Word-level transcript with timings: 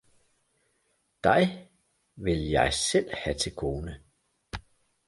Dig 1.23 1.69
vil 2.15 2.49
jeg 2.49 2.73
selv 2.73 3.09
have 3.13 3.33
til 3.37 3.55
kone! 3.55 4.01